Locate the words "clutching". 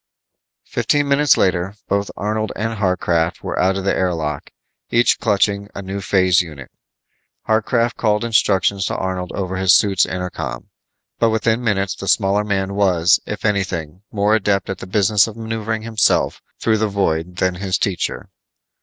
5.19-5.69